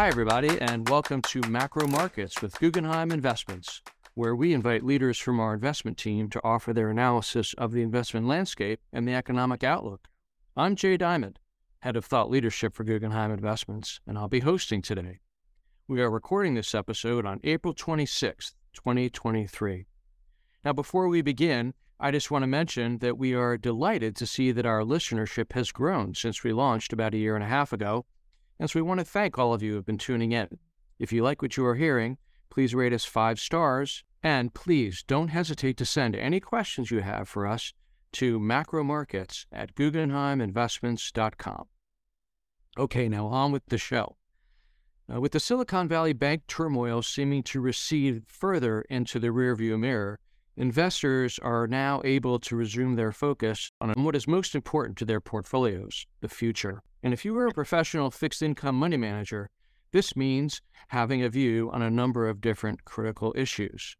Hi, 0.00 0.08
everybody, 0.08 0.58
and 0.62 0.88
welcome 0.88 1.20
to 1.20 1.42
Macro 1.42 1.86
Markets 1.86 2.40
with 2.40 2.58
Guggenheim 2.58 3.12
Investments, 3.12 3.82
where 4.14 4.34
we 4.34 4.54
invite 4.54 4.82
leaders 4.82 5.18
from 5.18 5.38
our 5.38 5.52
investment 5.52 5.98
team 5.98 6.30
to 6.30 6.40
offer 6.42 6.72
their 6.72 6.88
analysis 6.88 7.52
of 7.58 7.72
the 7.72 7.82
investment 7.82 8.26
landscape 8.26 8.80
and 8.94 9.06
the 9.06 9.12
economic 9.12 9.62
outlook. 9.62 10.08
I'm 10.56 10.74
Jay 10.74 10.96
Diamond, 10.96 11.38
Head 11.80 11.96
of 11.96 12.06
Thought 12.06 12.30
Leadership 12.30 12.74
for 12.74 12.82
Guggenheim 12.82 13.30
Investments, 13.30 14.00
and 14.06 14.16
I'll 14.16 14.26
be 14.26 14.40
hosting 14.40 14.80
today. 14.80 15.20
We 15.86 16.00
are 16.00 16.10
recording 16.10 16.54
this 16.54 16.74
episode 16.74 17.26
on 17.26 17.38
April 17.44 17.74
26th, 17.74 18.54
2023. 18.72 19.84
Now, 20.64 20.72
before 20.72 21.08
we 21.08 21.20
begin, 21.20 21.74
I 22.00 22.10
just 22.10 22.30
want 22.30 22.42
to 22.44 22.46
mention 22.46 23.00
that 23.00 23.18
we 23.18 23.34
are 23.34 23.58
delighted 23.58 24.16
to 24.16 24.26
see 24.26 24.50
that 24.50 24.64
our 24.64 24.80
listenership 24.80 25.52
has 25.52 25.70
grown 25.70 26.14
since 26.14 26.42
we 26.42 26.54
launched 26.54 26.94
about 26.94 27.12
a 27.12 27.18
year 27.18 27.34
and 27.34 27.44
a 27.44 27.48
half 27.48 27.74
ago. 27.74 28.06
And 28.60 28.68
so 28.68 28.78
we 28.78 28.82
want 28.82 29.00
to 29.00 29.06
thank 29.06 29.38
all 29.38 29.54
of 29.54 29.62
you 29.62 29.70
who 29.70 29.76
have 29.76 29.86
been 29.86 29.96
tuning 29.98 30.32
in. 30.32 30.58
If 30.98 31.12
you 31.12 31.22
like 31.22 31.40
what 31.40 31.56
you 31.56 31.64
are 31.64 31.76
hearing, 31.76 32.18
please 32.50 32.74
rate 32.74 32.92
us 32.92 33.06
five 33.06 33.40
stars. 33.40 34.04
And 34.22 34.52
please 34.52 35.02
don't 35.02 35.28
hesitate 35.28 35.78
to 35.78 35.86
send 35.86 36.14
any 36.14 36.40
questions 36.40 36.90
you 36.90 37.00
have 37.00 37.26
for 37.26 37.46
us 37.46 37.72
to 38.12 38.38
macromarkets 38.38 39.46
at 39.50 39.74
guggenheiminvestments.com. 39.74 41.64
Okay, 42.78 43.08
now 43.08 43.26
on 43.28 43.50
with 43.50 43.64
the 43.66 43.78
show. 43.78 44.16
Uh, 45.12 45.20
with 45.20 45.32
the 45.32 45.40
Silicon 45.40 45.88
Valley 45.88 46.12
Bank 46.12 46.42
turmoil 46.46 47.00
seeming 47.00 47.42
to 47.44 47.62
recede 47.62 48.24
further 48.26 48.82
into 48.90 49.18
the 49.18 49.28
rearview 49.28 49.80
mirror, 49.80 50.18
investors 50.58 51.38
are 51.38 51.66
now 51.66 52.02
able 52.04 52.38
to 52.38 52.56
resume 52.56 52.94
their 52.94 53.10
focus 53.10 53.72
on 53.80 53.94
what 54.04 54.14
is 54.14 54.28
most 54.28 54.54
important 54.54 54.98
to 54.98 55.06
their 55.06 55.20
portfolios 55.20 56.06
the 56.20 56.28
future. 56.28 56.82
And 57.02 57.12
if 57.12 57.24
you 57.24 57.36
are 57.38 57.46
a 57.46 57.52
professional 57.52 58.10
fixed 58.10 58.42
income 58.42 58.78
money 58.78 58.96
manager, 58.96 59.50
this 59.92 60.14
means 60.14 60.60
having 60.88 61.22
a 61.22 61.28
view 61.28 61.70
on 61.72 61.82
a 61.82 61.90
number 61.90 62.28
of 62.28 62.40
different 62.40 62.84
critical 62.84 63.32
issues. 63.36 63.96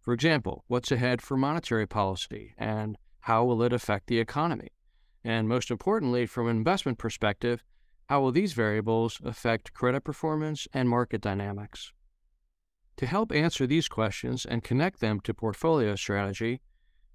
For 0.00 0.14
example, 0.14 0.64
what's 0.68 0.92
ahead 0.92 1.20
for 1.20 1.36
monetary 1.36 1.86
policy 1.86 2.54
and 2.56 2.96
how 3.20 3.44
will 3.44 3.62
it 3.62 3.72
affect 3.72 4.06
the 4.06 4.20
economy? 4.20 4.68
And 5.24 5.48
most 5.48 5.70
importantly, 5.70 6.26
from 6.26 6.46
an 6.46 6.56
investment 6.56 6.98
perspective, 6.98 7.64
how 8.08 8.20
will 8.20 8.30
these 8.30 8.52
variables 8.52 9.20
affect 9.24 9.74
credit 9.74 10.04
performance 10.04 10.68
and 10.72 10.88
market 10.88 11.20
dynamics? 11.20 11.92
To 12.98 13.06
help 13.06 13.32
answer 13.32 13.66
these 13.66 13.88
questions 13.88 14.46
and 14.46 14.62
connect 14.62 15.00
them 15.00 15.20
to 15.20 15.34
portfolio 15.34 15.96
strategy, 15.96 16.60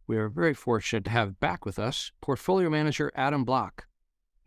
we 0.06 0.18
are 0.18 0.28
very 0.28 0.54
fortunate 0.54 1.06
to 1.06 1.12
have 1.12 1.40
back 1.40 1.66
with 1.66 1.80
us 1.80 2.12
portfolio 2.20 2.70
manager 2.70 3.12
Adam 3.16 3.46
Bloch. 3.46 3.88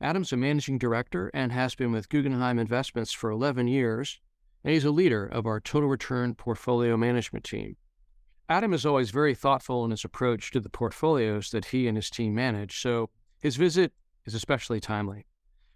Adam's 0.00 0.33
a 0.33 0.37
managing 0.37 0.78
director 0.78 1.31
and 1.33 1.53
has 1.53 1.75
been 1.75 1.92
with 1.92 2.09
Guggenheim 2.09 2.59
Investments 2.59 3.12
for 3.12 3.31
11 3.31 3.69
years, 3.69 4.20
and 4.64 4.73
he's 4.73 4.84
a 4.84 4.91
leader 4.91 5.25
of 5.25 5.47
our 5.47 5.61
total 5.61 5.89
return 5.89 6.34
portfolio 6.34 6.97
management 6.97 7.45
team. 7.45 7.77
Adam 8.48 8.75
is 8.75 8.84
always 8.84 9.11
very 9.11 9.34
thoughtful 9.34 9.84
in 9.84 9.91
his 9.91 10.05
approach 10.05 10.51
to 10.51 10.61
the 10.61 10.69
portfolios 10.69 11.51
that 11.51 11.67
he 11.67 11.86
and 11.89 11.97
his 11.97 12.11
team 12.11 12.34
manage, 12.34 12.81
so 12.81 13.09
his 13.41 13.56
visit 13.56 13.92
is 14.27 14.34
especially 14.34 14.81
timely. 14.81 15.27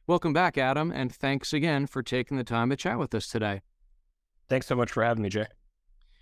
Welcome 0.07 0.33
back, 0.33 0.59
Adam, 0.59 0.91
and 0.91 1.15
thanks 1.15 1.53
again 1.53 1.87
for 1.87 2.03
taking 2.03 2.37
the 2.37 2.45
time 2.45 2.71
to 2.71 2.77
chat 2.77 2.99
with 2.99 3.15
us 3.15 3.29
today. 3.29 3.63
Thanks 4.49 4.67
so 4.67 4.75
much 4.75 4.91
for 4.91 5.05
having 5.05 5.23
me, 5.23 5.29
Jay. 5.29 5.47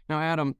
Now, 0.08 0.20
Adam, 0.20 0.56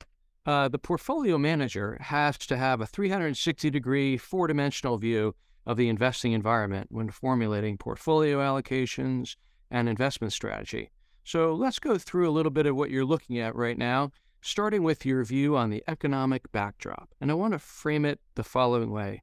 uh, 0.46 0.68
the 0.68 0.78
portfolio 0.78 1.36
manager 1.36 1.98
has 2.00 2.38
to 2.38 2.56
have 2.56 2.80
a 2.80 2.86
360 2.86 3.68
degree, 3.70 4.16
four 4.16 4.46
dimensional 4.46 4.96
view 4.96 5.34
of 5.66 5.76
the 5.76 5.88
investing 5.88 6.32
environment 6.32 6.88
when 6.90 7.10
formulating 7.10 7.76
portfolio 7.76 8.38
allocations 8.38 9.36
and 9.70 9.88
investment 9.88 10.32
strategy. 10.32 10.90
So 11.24 11.54
let's 11.54 11.80
go 11.80 11.98
through 11.98 12.28
a 12.28 12.30
little 12.30 12.52
bit 12.52 12.66
of 12.66 12.76
what 12.76 12.90
you're 12.90 13.04
looking 13.04 13.38
at 13.38 13.56
right 13.56 13.76
now, 13.76 14.12
starting 14.40 14.84
with 14.84 15.04
your 15.04 15.24
view 15.24 15.56
on 15.56 15.70
the 15.70 15.82
economic 15.88 16.52
backdrop. 16.52 17.10
And 17.20 17.30
I 17.30 17.34
want 17.34 17.52
to 17.52 17.58
frame 17.58 18.04
it 18.04 18.20
the 18.36 18.44
following 18.44 18.92
way 18.92 19.22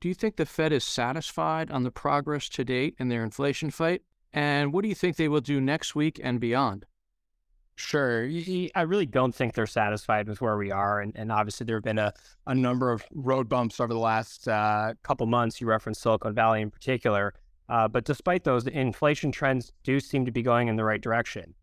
Do 0.00 0.08
you 0.08 0.14
think 0.14 0.36
the 0.36 0.46
Fed 0.46 0.72
is 0.72 0.84
satisfied 0.84 1.70
on 1.70 1.82
the 1.82 1.90
progress 1.90 2.48
to 2.50 2.64
date 2.64 2.94
in 2.98 3.08
their 3.08 3.22
inflation 3.22 3.70
fight? 3.70 4.02
And 4.32 4.72
what 4.72 4.82
do 4.82 4.88
you 4.88 4.94
think 4.94 5.16
they 5.16 5.28
will 5.28 5.42
do 5.42 5.60
next 5.60 5.94
week 5.94 6.18
and 6.22 6.40
beyond? 6.40 6.86
Sure. 7.76 8.28
I 8.74 8.82
really 8.82 9.06
don't 9.06 9.34
think 9.34 9.54
they're 9.54 9.66
satisfied 9.66 10.28
with 10.28 10.40
where 10.40 10.56
we 10.56 10.70
are. 10.70 11.00
And, 11.00 11.12
and 11.16 11.32
obviously, 11.32 11.64
there 11.64 11.76
have 11.76 11.84
been 11.84 11.98
a, 11.98 12.12
a 12.46 12.54
number 12.54 12.92
of 12.92 13.04
road 13.12 13.48
bumps 13.48 13.80
over 13.80 13.92
the 13.92 13.98
last 13.98 14.46
uh, 14.46 14.94
couple 15.02 15.26
months. 15.26 15.60
You 15.60 15.66
referenced 15.66 16.02
Silicon 16.02 16.34
Valley 16.34 16.62
in 16.62 16.70
particular. 16.70 17.34
Uh, 17.68 17.88
but 17.88 18.04
despite 18.04 18.44
those, 18.44 18.64
the 18.64 18.78
inflation 18.78 19.32
trends 19.32 19.72
do 19.82 19.98
seem 19.98 20.24
to 20.24 20.30
be 20.30 20.42
going 20.42 20.68
in 20.68 20.76
the 20.76 20.84
right 20.84 21.00
direction. 21.00 21.54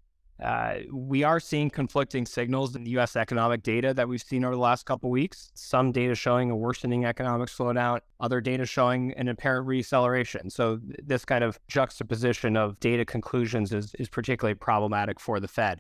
Uh, 0.42 0.80
we 0.92 1.24
are 1.24 1.40
seeing 1.40 1.70
conflicting 1.70 2.26
signals 2.26 2.76
in 2.76 2.84
the 2.84 2.90
U.S. 2.92 3.16
economic 3.16 3.62
data 3.62 3.94
that 3.94 4.10
we've 4.10 4.24
seen 4.24 4.44
over 4.44 4.56
the 4.56 4.62
last 4.62 4.88
couple 4.88 5.12
weeks. 5.12 5.52
Some 5.54 5.92
data 5.92 6.16
showing 6.16 6.50
a 6.50 6.56
worsening 6.56 7.06
economic 7.06 7.48
slowdown, 7.48 8.00
other 8.20 8.42
data 8.42 8.66
showing 8.66 9.14
an 9.14 9.28
apparent 9.28 9.68
reacceleration. 9.68 10.52
So 10.52 10.78
th- 10.78 11.00
this 11.04 11.26
kind 11.26 11.44
of 11.44 11.60
juxtaposition 11.68 12.58
of 12.58 12.80
data 12.80 13.06
conclusions 13.06 13.72
is, 13.72 13.94
is 14.00 14.10
particularly 14.10 14.56
problematic 14.56 15.20
for 15.20 15.40
the 15.40 15.48
Fed. 15.48 15.80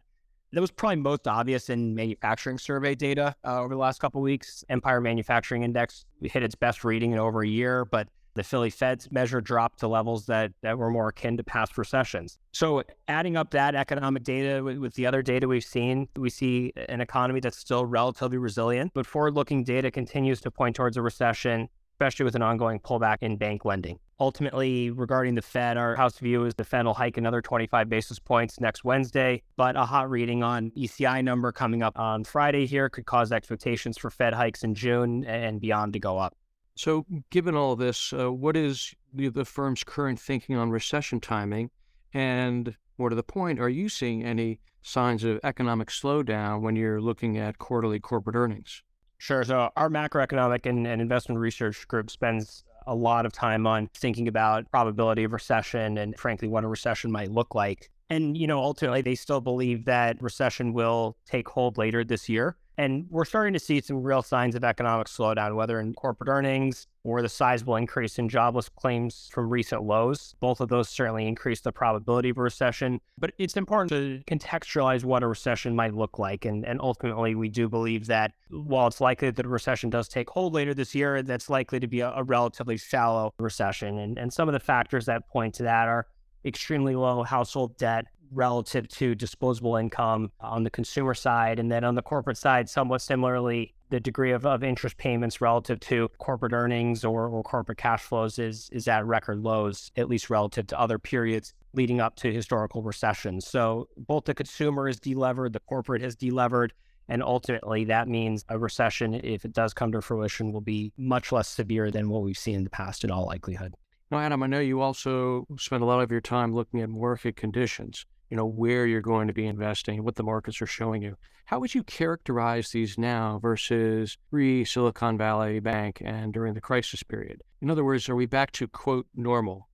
That 0.54 0.60
was 0.60 0.72
probably 0.72 0.98
most 0.98 1.28
obvious 1.28 1.70
in 1.70 1.96
manufacturing 1.96 2.58
survey 2.58 2.94
data 2.94 3.36
uh, 3.46 3.62
over 3.62 3.74
the 3.74 3.80
last 3.80 4.02
couple 4.02 4.22
weeks. 4.22 4.66
Empire 4.68 5.00
Manufacturing 5.00 5.64
Index 5.64 6.06
hit 6.22 6.44
its 6.44 6.56
best 6.56 6.84
reading 6.84 7.14
in 7.14 7.20
over 7.20 7.42
a 7.42 7.48
year, 7.48 7.86
but 7.86 8.10
the 8.34 8.44
Philly 8.44 8.70
Fed's 8.70 9.10
measure 9.12 9.40
dropped 9.42 9.80
to 9.80 9.88
levels 9.88 10.26
that, 10.26 10.52
that 10.62 10.78
were 10.78 10.90
more 10.90 11.10
akin 11.10 11.38
to 11.38 11.44
past 11.44 11.78
recessions. 11.78 12.38
So, 12.54 12.84
adding 13.08 13.36
up 13.36 13.52
that 13.52 13.76
economic 13.76 14.24
data 14.24 14.64
with, 14.64 14.78
with 14.78 14.94
the 14.96 15.06
other 15.06 15.22
data 15.22 15.48
we've 15.48 15.64
seen, 15.64 16.08
we 16.16 16.30
see 16.30 16.72
an 16.90 17.02
economy 17.02 17.40
that's 17.40 17.58
still 17.58 17.86
relatively 17.86 18.38
resilient, 18.38 18.92
but 18.94 19.06
forward 19.06 19.36
looking 19.36 19.64
data 19.64 19.92
continues 19.92 20.42
to 20.42 20.52
point 20.52 20.76
towards 20.76 20.98
a 20.98 21.02
recession 21.02 21.70
especially 22.02 22.24
with 22.24 22.34
an 22.34 22.42
ongoing 22.42 22.80
pullback 22.80 23.18
in 23.22 23.38
bank 23.38 23.64
lending. 23.64 24.00
Ultimately, 24.22 24.92
regarding 24.92 25.34
the 25.34 25.42
Fed, 25.42 25.78
our 25.78 25.96
house 25.96 26.20
view 26.20 26.46
is 26.46 26.54
the 26.54 26.64
Fed 26.64 26.86
will 26.86 26.94
hike 26.94 27.18
another 27.18 27.42
25 27.42 27.90
basis 27.90 28.20
points 28.20 28.60
next 28.60 28.84
Wednesday, 28.84 29.42
but 29.56 29.76
a 29.76 29.84
hot 29.84 30.12
reading 30.12 30.44
on 30.44 30.70
ECI 30.78 31.24
number 31.24 31.52
coming 31.52 31.82
up 31.82 31.98
on 31.98 32.24
Friday 32.24 32.68
here 32.68 32.88
could 32.88 33.08
cause 33.08 33.32
expectations 33.32 33.98
for 33.98 34.12
Fed 34.12 34.36
hikes 34.36 34.64
in 34.64 34.76
June 34.76 35.26
and 35.26 35.60
beyond 35.60 35.94
to 35.94 36.00
go 36.00 36.20
up. 36.20 36.38
So, 36.76 37.04
given 37.32 37.56
all 37.56 37.76
this, 37.76 38.14
uh, 38.14 38.32
what 38.32 38.56
is 38.56 38.94
the, 39.12 39.30
the 39.30 39.44
firm's 39.44 39.84
current 39.84 40.20
thinking 40.20 40.56
on 40.56 40.70
recession 40.70 41.20
timing? 41.20 41.72
And 42.14 42.76
more 43.00 43.10
to 43.10 43.16
the 43.16 43.24
point, 43.24 43.60
are 43.60 43.70
you 43.70 43.90
seeing 43.90 44.24
any 44.24 44.60
signs 44.84 45.24
of 45.24 45.40
economic 45.44 45.88
slowdown 45.88 46.62
when 46.62 46.76
you're 46.76 47.02
looking 47.02 47.40
at 47.40 47.58
quarterly 47.58 48.00
corporate 48.00 48.36
earnings? 48.36 48.84
Sure. 49.18 49.44
So 49.44 49.72
our 49.76 49.90
macroeconomic 49.90 50.68
and, 50.68 50.86
and 50.86 51.02
investment 51.02 51.40
research 51.40 51.88
group 51.88 52.12
spends 52.12 52.64
a 52.88 52.96
lot 52.96 53.26
of 53.26 53.34
time 53.34 53.68
on 53.68 53.90
thinking 53.94 54.28
about 54.28 54.70
probability 54.72 55.24
of 55.24 55.34
recession 55.34 55.98
and 55.98 56.18
frankly 56.18 56.48
what 56.48 56.64
a 56.64 56.68
recession 56.68 57.12
might 57.12 57.32
look 57.32 57.56
like. 57.56 57.90
And 58.10 58.38
you 58.38 58.48
know, 58.48 58.60
ultimately 58.60 59.02
they 59.02 59.16
still 59.16 59.42
believe 59.42 59.86
that 59.86 60.22
recession 60.22 60.74
will 60.74 61.16
take 61.26 61.48
hold 61.48 61.78
later 61.78 62.04
this 62.04 62.28
year. 62.28 62.58
And 62.82 63.06
we're 63.12 63.26
starting 63.26 63.54
to 63.54 63.60
see 63.60 63.80
some 63.80 64.02
real 64.02 64.24
signs 64.24 64.56
of 64.56 64.64
economic 64.64 65.06
slowdown, 65.06 65.54
whether 65.56 65.80
in 65.80 65.94
corporate 65.94 66.30
earnings 66.30 66.88
or 67.04 67.22
the 67.22 67.30
sizable 67.30 67.76
increase 67.76 68.18
in 68.18 68.28
jobless 68.28 68.70
claims 68.70 69.30
from 69.32 69.52
recent 69.52 69.84
lows. 69.84 70.34
Both 70.40 70.62
of 70.62 70.70
those 70.70 70.90
certainly 70.90 71.28
increase 71.28 71.62
the 71.62 71.72
probability 71.72 72.30
of 72.30 72.40
a 72.40 72.42
recession. 72.42 73.00
But 73.20 73.34
it's 73.38 73.56
important 73.56 73.90
to 73.92 74.24
contextualize 74.26 75.04
what 75.04 75.22
a 75.22 75.28
recession 75.28 75.76
might 75.76 75.94
look 75.94 76.18
like. 76.18 76.44
And, 76.44 76.66
and 76.66 76.82
ultimately, 76.82 77.36
we 77.36 77.50
do 77.50 77.70
believe 77.70 78.08
that 78.08 78.32
while 78.50 78.88
it's 78.88 79.00
likely 79.00 79.30
that 79.30 79.46
a 79.46 79.50
recession 79.50 79.92
does 79.92 80.08
take 80.08 80.32
hold 80.32 80.56
later 80.56 80.74
this 80.74 80.96
year, 80.96 81.22
that's 81.22 81.52
likely 81.52 81.80
to 81.80 81.88
be 81.88 82.00
a, 82.00 82.10
a 82.10 82.24
relatively 82.24 82.78
shallow 82.78 83.32
recession. 83.38 84.00
And, 84.00 84.18
and 84.18 84.34
some 84.34 84.50
of 84.50 84.54
the 84.54 84.60
factors 84.60 85.06
that 85.06 85.30
point 85.30 85.54
to 85.56 85.64
that 85.64 85.88
are 85.88 86.08
extremely 86.44 86.96
low 86.96 87.22
household 87.22 87.78
debt, 87.78 88.06
relative 88.32 88.88
to 88.88 89.14
disposable 89.14 89.76
income 89.76 90.32
on 90.40 90.64
the 90.64 90.70
consumer 90.70 91.14
side. 91.14 91.60
And 91.60 91.72
then 91.72 91.84
on 91.84 91.96
the 91.96 92.02
corporate 92.02 92.38
side, 92.38 92.70
somewhat 92.70 93.02
similarly, 93.02 93.74
the 93.90 94.00
degree 94.00 94.32
of, 94.32 94.46
of 94.46 94.64
interest 94.64 94.98
payments 94.98 95.42
relative 95.42 95.80
to 95.82 96.10
corporate 96.18 96.54
earnings 96.54 97.04
or, 97.04 97.28
or 97.28 97.44
corporate 97.44 97.78
cash 97.78 98.02
flows 98.02 98.40
is, 98.40 98.70
is 98.72 98.88
at 98.88 99.06
record 99.06 99.40
lows, 99.40 99.92
at 99.98 100.10
least 100.10 100.30
relative 100.30 100.68
to 100.68 100.80
other 100.80 100.98
periods 100.98 101.54
leading 101.74 102.00
up 102.00 102.16
to 102.18 102.32
historical 102.32 102.82
recessions. 102.82 103.46
So 103.46 103.88
both 103.98 104.26
the 104.26 104.34
consumer 104.34 104.88
is 104.88 105.00
delevered, 105.00 105.54
the 105.54 105.60
corporate 105.60 106.02
has 106.02 106.16
delevered. 106.16 106.74
And 107.10 107.22
ultimately, 107.22 107.84
that 107.86 108.08
means 108.08 108.46
a 108.48 108.58
recession, 108.58 109.14
if 109.16 109.44
it 109.44 109.52
does 109.52 109.74
come 109.74 109.92
to 109.92 110.02
fruition, 110.02 110.54
will 110.54 110.62
be 110.62 110.94
much 110.98 111.34
less 111.34 111.50
severe 111.50 111.92
than 111.92 112.10
what 112.10 112.22
we've 112.22 112.38
seen 112.38 112.56
in 112.56 112.64
the 112.64 112.70
past 112.70 113.04
in 113.04 113.12
all 113.12 113.26
likelihood. 113.26 113.76
Now, 114.12 114.20
Adam, 114.20 114.44
I 114.44 114.48
know 114.48 114.60
you 114.60 114.80
also 114.80 115.46
spend 115.58 115.84
a 115.84 115.86
lot 115.86 116.02
of 116.02 116.12
your 116.12 116.22
time 116.22 116.54
looking 116.54 116.80
at 116.80 116.90
market 116.90 117.36
conditions 117.36 118.06
you 118.32 118.38
know, 118.38 118.46
where 118.46 118.88
you're 118.88 119.02
going 119.02 119.28
to 119.28 119.34
be 119.34 119.46
investing, 119.46 120.04
what 120.04 120.16
the 120.16 120.24
markets 120.24 120.62
are 120.62 120.66
showing 120.68 121.04
you. 121.04 121.18
How 121.46 121.60
would 121.60 121.76
you 121.76 121.84
characterize 121.84 122.72
these 122.72 122.98
now 122.98 123.40
versus 123.42 124.18
pre 124.30 124.64
Silicon 124.64 125.18
Valley 125.18 125.60
Bank 125.60 126.02
and 126.04 126.34
during 126.34 126.54
the 126.54 126.62
crisis 126.62 127.04
period? 127.04 127.42
In 127.62 127.70
other 127.70 127.84
words, 127.84 128.08
are 128.08 128.16
we 128.16 128.26
back 128.26 128.54
to 128.54 128.70
quote 128.70 129.06
normal? 129.14 129.68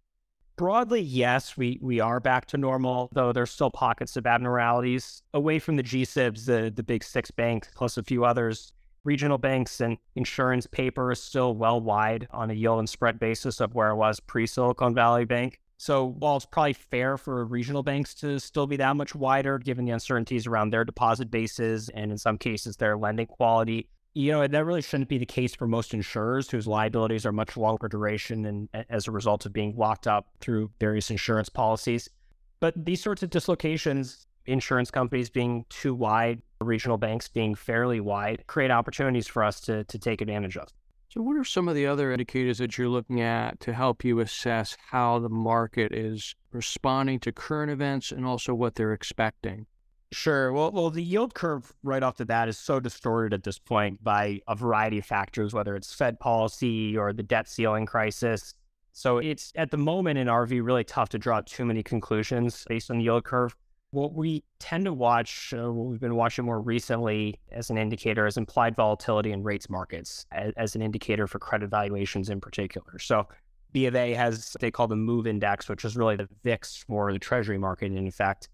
Broadly, 0.56 1.02
yes, 1.02 1.56
we 1.56 1.78
we 1.84 2.00
are 2.00 2.20
back 2.20 2.48
to 2.48 2.58
normal, 2.58 3.10
though 3.14 3.32
there's 3.32 3.52
still 3.52 3.70
pockets 3.70 4.18
of 4.18 4.26
abnormalities. 4.26 5.22
Away 5.36 5.60
from 5.60 5.76
the 5.76 5.84
GSIBs, 5.84 6.46
the, 6.46 6.74
the 6.76 6.82
big 6.82 7.04
six 7.04 7.30
banks, 7.30 7.70
plus 7.76 7.96
a 7.96 8.04
few 8.04 8.26
others, 8.26 8.74
regional 9.04 9.38
banks 9.38 9.82
and 9.82 10.00
insurance 10.16 10.66
paper 10.66 11.12
is 11.12 11.22
still 11.22 11.54
well 11.54 11.80
wide 11.80 12.28
on 12.32 12.50
a 12.50 12.56
yield 12.56 12.80
and 12.80 12.90
spread 12.90 13.20
basis 13.20 13.62
of 13.62 13.76
where 13.76 13.90
it 13.90 13.98
was 13.98 14.20
pre 14.20 14.48
Silicon 14.48 14.96
Valley 14.96 15.26
Bank. 15.26 15.60
So 15.78 16.16
while 16.20 16.38
it's 16.38 16.46
probably 16.46 16.74
fair 16.74 17.18
for 17.18 17.46
regional 17.46 17.84
banks 17.84 18.16
to 18.16 18.40
still 18.40 18.66
be 18.66 18.78
that 18.78 18.96
much 18.96 19.14
wider, 19.14 19.60
given 19.60 19.86
the 19.86 19.92
uncertainties 19.92 20.48
around 20.48 20.72
their 20.72 20.84
deposit 20.84 21.30
bases 21.30 21.90
and 21.90 22.12
in 22.12 22.18
some 22.18 22.38
cases 22.38 22.78
their 22.78 22.98
lending 22.98 23.28
quality, 23.28 23.88
you 24.16 24.32
know, 24.32 24.48
that 24.48 24.66
really 24.66 24.82
shouldn't 24.82 25.10
be 25.10 25.20
the 25.20 25.26
case 25.28 25.54
for 25.54 25.68
most 25.68 25.94
insurers 25.94 26.50
whose 26.50 26.66
liabilities 26.66 27.24
are 27.28 27.32
much 27.32 27.56
longer 27.56 27.88
duration 27.88 28.46
and 28.46 28.86
as 28.90 29.08
a 29.08 29.12
result 29.12 29.46
of 29.46 29.54
being 29.54 29.76
locked 29.78 30.08
up 30.08 30.30
through 30.42 30.72
various 30.80 31.12
insurance 31.12 31.50
policies. 31.50 32.10
But 32.60 32.74
these 32.84 33.04
sorts 33.04 33.22
of 33.22 33.30
dislocations, 33.30 34.26
insurance 34.48 34.90
companies 34.90 35.30
being 35.30 35.66
too 35.70 35.94
wide, 35.94 36.42
regional 36.60 36.98
banks 36.98 37.28
being 37.28 37.54
fairly 37.54 38.00
wide, 38.00 38.48
create 38.48 38.72
opportunities 38.72 39.28
for 39.28 39.44
us 39.44 39.60
to, 39.62 39.84
to 39.84 40.00
take 40.00 40.22
advantage 40.22 40.58
of. 40.58 40.70
So, 41.18 41.24
what 41.24 41.36
are 41.36 41.44
some 41.44 41.68
of 41.68 41.74
the 41.74 41.88
other 41.88 42.12
indicators 42.12 42.60
that 42.60 42.78
you're 42.78 42.90
looking 42.90 43.22
at 43.22 43.60
to 43.62 43.74
help 43.74 44.06
you 44.06 44.20
assess 44.20 44.78
how 44.92 45.18
the 45.18 45.30
market 45.30 45.92
is 45.92 46.36
responding 46.52 47.20
to 47.22 47.32
current 47.32 47.72
events 47.72 48.12
and 48.12 48.24
also 48.24 48.54
what 48.54 48.76
they're 48.76 48.94
expecting? 48.94 49.66
Sure. 50.12 50.54
Well, 50.54 50.72
well, 50.72 50.92
the 50.92 51.02
yield 51.02 51.34
curve 51.34 51.74
right 51.82 52.04
off 52.04 52.18
the 52.18 52.26
bat 52.28 52.50
is 52.50 52.60
so 52.60 52.80
distorted 52.80 53.34
at 53.34 53.44
this 53.44 53.58
point 53.58 54.04
by 54.04 54.42
a 54.48 54.54
variety 54.54 55.00
of 55.00 55.06
factors, 55.06 55.56
whether 55.56 55.76
it's 55.76 55.92
Fed 55.92 56.20
policy 56.20 56.96
or 56.96 57.12
the 57.14 57.24
debt 57.24 57.50
ceiling 57.50 57.88
crisis. 57.88 58.54
So 58.94 59.18
it's 59.18 59.52
at 59.56 59.72
the 59.72 59.78
moment, 59.78 60.20
in 60.20 60.28
RV 60.28 60.64
really 60.64 60.84
tough 60.84 61.10
to 61.10 61.18
draw 61.18 61.42
too 61.42 61.66
many 61.66 61.82
conclusions 61.82 62.64
based 62.70 62.92
on 62.92 63.00
the 63.00 63.06
yield 63.06 63.24
curve. 63.24 63.56
What 63.92 64.14
we 64.14 64.44
tend 64.60 64.86
to 64.86 64.94
watch, 64.94 65.54
uh, 65.58 65.72
what 65.72 65.88
we've 65.88 66.00
been 66.00 66.16
watching 66.16 66.46
more 66.46 66.60
recently 66.60 67.40
as 67.52 67.70
an 67.70 67.78
indicator, 67.78 68.28
is 68.28 68.36
implied 68.36 68.76
volatility 68.76 69.32
in 69.32 69.44
rates 69.44 69.70
markets 69.70 70.26
as, 70.32 70.54
as 70.58 70.76
an 70.76 70.82
indicator 70.82 71.26
for 71.26 71.40
credit 71.40 71.70
valuations 71.70 72.30
in 72.30 72.42
particular. 72.42 73.00
So 73.00 73.28
B 73.72 73.86
of 73.86 73.96
A 73.96 74.14
has 74.14 74.56
they 74.60 74.72
call 74.72 74.88
the 74.88 74.96
MOVE 74.96 75.28
Index, 75.28 75.70
which 75.70 75.86
is 75.86 75.96
really 75.96 76.16
the 76.16 76.28
VIX 76.44 76.84
for 76.88 77.14
the 77.14 77.20
Treasury 77.20 77.58
market, 77.58 77.92
in 77.92 78.08
effect. 78.08 78.50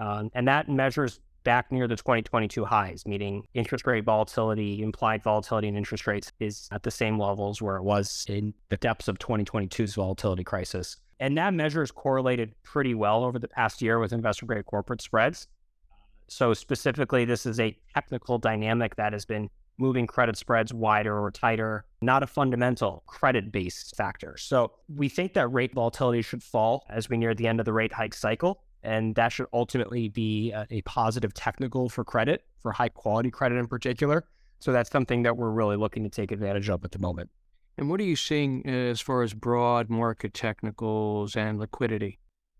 Um, 0.00 0.30
and 0.34 0.48
that 0.48 0.68
measures 0.68 1.20
back 1.44 1.72
near 1.72 1.88
the 1.88 1.96
2022 1.96 2.64
highs, 2.64 3.04
meaning 3.06 3.42
interest 3.54 3.86
rate 3.86 4.04
volatility, 4.04 4.82
implied 4.82 5.22
volatility 5.22 5.68
in 5.68 5.76
interest 5.76 6.06
rates 6.06 6.32
is 6.40 6.68
at 6.72 6.82
the 6.82 6.90
same 6.90 7.18
levels 7.18 7.62
where 7.62 7.76
it 7.76 7.82
was 7.82 8.24
in 8.28 8.52
the 8.68 8.76
depths 8.76 9.08
of 9.08 9.18
2022's 9.18 9.94
volatility 9.94 10.44
crisis. 10.44 10.96
And 11.20 11.36
that 11.36 11.54
measure 11.54 11.82
is 11.82 11.90
correlated 11.90 12.54
pretty 12.62 12.94
well 12.94 13.24
over 13.24 13.38
the 13.38 13.48
past 13.48 13.82
year 13.82 13.98
with 13.98 14.12
investor 14.12 14.46
grade 14.46 14.66
corporate 14.66 15.02
spreads. 15.02 15.48
So, 16.28 16.52
specifically, 16.54 17.24
this 17.24 17.46
is 17.46 17.58
a 17.58 17.76
technical 17.94 18.38
dynamic 18.38 18.96
that 18.96 19.12
has 19.12 19.24
been 19.24 19.48
moving 19.78 20.06
credit 20.06 20.36
spreads 20.36 20.74
wider 20.74 21.18
or 21.18 21.30
tighter, 21.30 21.84
not 22.02 22.22
a 22.22 22.26
fundamental 22.26 23.02
credit 23.06 23.50
based 23.50 23.96
factor. 23.96 24.36
So, 24.36 24.72
we 24.94 25.08
think 25.08 25.32
that 25.34 25.48
rate 25.48 25.72
volatility 25.72 26.22
should 26.22 26.42
fall 26.42 26.84
as 26.90 27.08
we 27.08 27.16
near 27.16 27.34
the 27.34 27.46
end 27.46 27.60
of 27.60 27.66
the 27.66 27.72
rate 27.72 27.92
hike 27.92 28.14
cycle. 28.14 28.62
And 28.82 29.14
that 29.16 29.32
should 29.32 29.46
ultimately 29.52 30.08
be 30.08 30.52
a, 30.52 30.66
a 30.70 30.82
positive 30.82 31.34
technical 31.34 31.88
for 31.88 32.04
credit, 32.04 32.44
for 32.60 32.72
high 32.72 32.90
quality 32.90 33.30
credit 33.30 33.56
in 33.56 33.66
particular. 33.66 34.24
So 34.60 34.72
that's 34.72 34.90
something 34.90 35.22
that 35.22 35.36
we're 35.36 35.50
really 35.50 35.76
looking 35.76 36.04
to 36.04 36.10
take 36.10 36.30
advantage 36.30 36.68
of 36.68 36.84
at 36.84 36.92
the 36.92 36.98
moment. 36.98 37.30
And 37.78 37.88
what 37.88 38.00
are 38.00 38.04
you 38.04 38.16
seeing 38.16 38.62
uh, 38.66 38.70
as 38.70 39.00
far 39.00 39.22
as 39.22 39.32
broad 39.32 39.88
market 39.88 40.34
technicals 40.34 41.36
and 41.36 41.58
liquidity? 41.58 42.18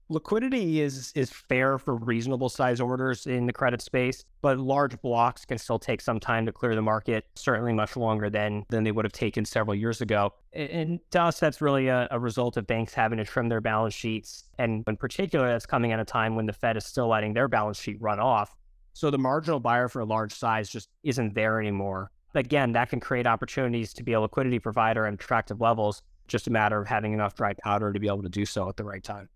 liquidity 0.09 0.81
is 0.81 1.12
is 1.15 1.31
fair 1.31 1.79
for 1.79 1.97
reasonable 1.97 2.49
size 2.49 2.81
orders 2.81 3.26
in 3.26 3.47
the 3.47 3.53
credit 3.53 3.82
space, 3.82 4.25
but 4.41 4.59
large 4.59 5.00
blocks 5.03 5.44
can 5.44 5.59
still 5.59 5.79
take 5.79 6.00
some 6.00 6.19
time 6.19 6.47
to 6.47 6.53
clear 6.53 6.75
the 6.75 6.82
market, 6.82 7.26
certainly 7.35 7.73
much 7.73 7.97
longer 7.97 8.31
than 8.31 8.65
than 8.69 8.85
they 8.85 8.93
would 8.93 9.05
have 9.05 9.12
taken 9.12 9.44
several 9.44 9.75
years 9.75 10.00
ago. 10.00 10.32
And 10.53 11.00
to 11.11 11.23
us, 11.23 11.38
that's 11.38 11.61
really 11.61 11.88
a, 11.88 12.09
a 12.11 12.19
result 12.19 12.56
of 12.56 12.67
banks 12.67 12.94
having 12.94 13.19
to 13.19 13.25
trim 13.25 13.49
their 13.49 13.61
balance 13.61 13.94
sheets. 13.94 14.44
And 14.59 14.85
in 14.87 14.97
particular, 14.97 15.49
that's 15.49 15.67
coming 15.67 15.93
at 15.93 16.00
a 16.00 16.05
time 16.05 16.37
when 16.37 16.47
the 16.47 16.53
Fed 16.53 16.76
is 16.76 16.85
still 16.85 17.09
letting 17.09 17.35
their 17.35 17.49
balance 17.49 17.81
sheet 17.81 18.00
run 18.00 18.19
off. 18.19 18.56
So 18.94 19.11
the 19.11 19.19
marginal 19.19 19.61
buyer 19.61 19.88
for 19.88 20.00
a 20.00 20.05
large 20.05 20.32
size 20.32 20.69
just 20.69 20.88
isn't 21.05 21.35
there 21.35 21.61
anymore. 21.61 22.11
Again, 22.35 22.73
that 22.73 22.91
can 22.91 23.01
create 23.01 23.27
opportunities 23.27 23.93
to 23.95 24.03
be 24.03 24.13
a 24.13 24.21
liquidity 24.21 24.59
provider 24.59 25.07
at 25.07 25.15
attractive 25.15 25.61
levels, 25.61 26.03
just 26.27 26.47
a 26.47 26.51
matter 26.51 26.81
of 26.81 26.87
having 26.87 27.13
enough 27.13 27.35
dry 27.35 27.55
powder 27.55 27.93
to 27.93 27.99
be 27.99 28.07
able 28.07 28.23
to 28.23 28.29
do 28.29 28.45
so 28.45 28.69
at 28.69 28.77
the 28.77 28.85
right 28.85 29.03
time. 29.03 29.29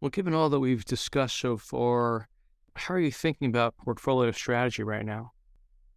Well, 0.00 0.10
given 0.10 0.34
all 0.34 0.48
that 0.48 0.60
we've 0.60 0.84
discussed 0.84 1.38
so 1.38 1.56
far, 1.56 2.28
how 2.74 2.94
are 2.94 3.00
you 3.00 3.12
thinking 3.12 3.48
about 3.48 3.76
portfolio 3.76 4.30
strategy 4.32 4.82
right 4.82 5.04
now? 5.04 5.32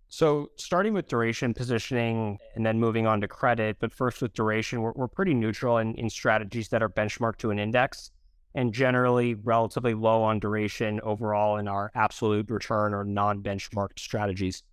So, 0.07 0.51
starting 0.55 0.93
with 0.93 1.07
duration 1.07 1.53
positioning 1.53 2.37
and 2.55 2.65
then 2.65 2.79
moving 2.79 3.07
on 3.07 3.21
to 3.21 3.27
credit, 3.27 3.77
but 3.79 3.91
first 3.91 4.21
with 4.21 4.33
duration, 4.33 4.81
we're, 4.81 4.93
we're 4.95 5.07
pretty 5.07 5.33
neutral 5.33 5.79
in, 5.79 5.95
in 5.95 6.09
strategies 6.09 6.69
that 6.69 6.83
are 6.83 6.89
benchmarked 6.89 7.37
to 7.37 7.49
an 7.49 7.59
index 7.59 8.11
and 8.53 8.73
generally 8.73 9.33
relatively 9.33 9.93
low 9.93 10.23
on 10.23 10.39
duration 10.39 11.01
overall 11.01 11.57
in 11.57 11.67
our 11.67 11.91
absolute 11.95 12.49
return 12.49 12.93
or 12.93 13.03
non 13.03 13.41
benchmarked 13.41 13.99
strategies. 13.99 14.63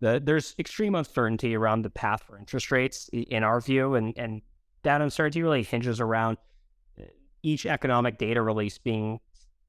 The, 0.00 0.20
there's 0.22 0.54
extreme 0.58 0.94
uncertainty 0.94 1.54
around 1.54 1.82
the 1.82 1.90
path 1.90 2.22
for 2.22 2.38
interest 2.38 2.70
rates 2.70 3.08
in 3.12 3.42
our 3.42 3.60
view, 3.60 3.94
and, 3.94 4.16
and 4.16 4.42
that 4.82 5.02
uncertainty 5.02 5.42
really 5.42 5.62
hinges 5.62 6.00
around 6.00 6.38
uh, 6.98 7.04
each 7.42 7.66
economic 7.66 8.16
data 8.16 8.40
release 8.40 8.78
being 8.78 9.20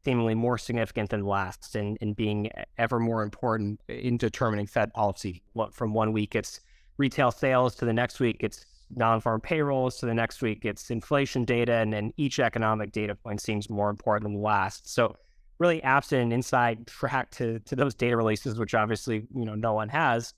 seemingly 0.04 0.34
more 0.34 0.58
significant 0.58 1.10
than 1.10 1.26
last 1.26 1.76
and, 1.76 1.98
and 2.02 2.16
being 2.16 2.50
ever 2.78 3.00
more 3.00 3.24
important 3.24 3.80
in 3.88 4.18
determining 4.18 4.66
Fed 4.66 4.94
policy. 4.94 5.44
From 5.74 5.94
one 5.94 6.12
week, 6.12 6.34
it's 6.34 6.62
retail 6.98 7.32
sales 7.32 7.76
to 7.76 7.86
the 7.86 7.94
next 7.94 8.20
week, 8.20 8.38
it's 8.40 8.66
non-farm 8.96 9.42
payrolls 9.42 9.98
to 9.98 10.06
the 10.06 10.14
next 10.14 10.42
week, 10.42 10.66
it's 10.66 10.90
inflation 10.90 11.46
data, 11.46 11.74
and 11.74 11.94
then 11.94 12.14
each 12.18 12.40
economic 12.40 12.92
data 12.92 13.16
point 13.16 13.42
seems 13.42 13.70
more 13.70 13.90
important 13.90 14.24
than 14.24 14.34
the 14.34 14.40
last. 14.40 14.92
So 14.92 15.16
really 15.62 15.82
absent 15.84 16.22
an 16.24 16.32
inside 16.32 16.88
track 16.88 17.30
to, 17.30 17.60
to 17.60 17.76
those 17.76 17.94
data 17.94 18.18
releases, 18.18 18.58
which 18.58 18.74
obviously, 18.74 19.28
you 19.36 19.46
know, 19.46 19.54
no 19.54 19.74
one 19.74 19.90
has, 19.90 20.34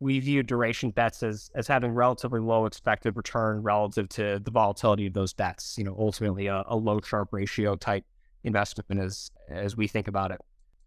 we 0.00 0.18
view 0.18 0.42
duration 0.42 0.90
bets 0.90 1.22
as 1.22 1.50
as 1.54 1.68
having 1.68 1.92
relatively 1.92 2.40
low 2.40 2.66
expected 2.66 3.16
return 3.16 3.62
relative 3.62 4.08
to 4.08 4.40
the 4.42 4.50
volatility 4.50 5.06
of 5.06 5.12
those 5.12 5.32
bets. 5.32 5.76
You 5.78 5.84
know, 5.84 5.94
ultimately 5.98 6.46
a, 6.46 6.64
a 6.66 6.76
low 6.76 7.00
Sharpe 7.00 7.32
ratio 7.32 7.76
type 7.76 8.04
investment 8.42 9.00
as 9.00 9.30
as 9.48 9.76
we 9.76 9.86
think 9.86 10.08
about 10.08 10.30
it. 10.30 10.40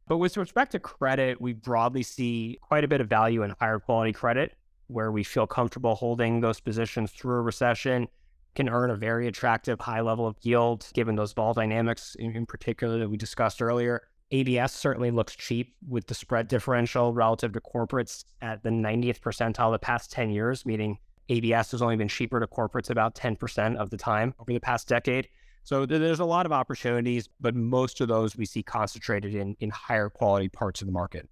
But 0.08 0.18
with 0.18 0.38
respect 0.38 0.72
to 0.72 0.80
credit, 0.80 1.40
we 1.40 1.54
broadly 1.54 2.04
see 2.04 2.60
quite 2.62 2.84
a 2.84 2.88
bit 2.88 3.02
of 3.02 3.10
value 3.10 3.44
in 3.44 3.54
higher 3.60 3.80
quality 3.80 4.14
credit, 4.14 4.56
where 4.88 5.12
we 5.12 5.24
feel 5.24 5.48
comfortable 5.48 5.96
holding 5.96 6.42
those 6.42 6.60
positions 6.60 7.12
through 7.12 7.38
a 7.38 7.42
recession, 7.42 8.08
can 8.56 8.70
earn 8.70 8.90
a 8.90 8.96
very 8.96 9.28
attractive 9.28 9.80
high 9.80 10.02
level 10.02 10.28
of 10.28 10.36
yield 10.42 10.88
given 10.94 11.16
those 11.16 11.34
vol 11.34 11.54
dynamics 11.54 12.16
in, 12.20 12.36
in 12.36 12.46
particular 12.46 12.98
that 13.00 13.10
we 13.10 13.18
discussed 13.18 13.62
earlier. 13.62 14.08
ABS 14.32 14.74
certainly 14.74 15.12
looks 15.12 15.36
cheap 15.36 15.76
with 15.88 16.08
the 16.08 16.14
spread 16.14 16.48
differential 16.48 17.14
relative 17.14 17.54
to 17.54 17.62
corporates 17.62 18.26
at 18.42 18.62
the 18.64 18.70
90th 18.70 19.20
percentile 19.20 19.72
the 19.72 19.80
past 19.80 20.12
10 20.12 20.30
years, 20.32 20.66
meaning 20.66 20.98
ABS 21.30 21.72
has 21.72 21.82
only 21.82 21.96
been 21.96 22.08
cheaper 22.08 22.40
to 22.40 22.48
corporates 22.48 22.90
about 22.90 23.16
10% 23.16 23.78
of 23.78 23.90
the 23.90 23.98
time 23.98 24.34
over 24.40 24.52
the 24.52 24.60
past 24.60 24.88
decade. 24.88 25.30
So 25.64 25.86
there's 25.86 26.22
a 26.22 26.26
lot 26.26 26.46
of 26.46 26.54
opportunities, 26.54 27.28
but 27.42 27.54
most 27.54 28.00
of 28.00 28.08
those 28.08 28.38
we 28.38 28.46
see 28.46 28.64
concentrated 28.64 29.36
in, 29.36 29.56
in 29.60 29.70
higher 29.70 30.10
quality 30.10 30.48
parts 30.48 30.82
of 30.82 30.88
the 30.88 30.94
market. 30.94 31.30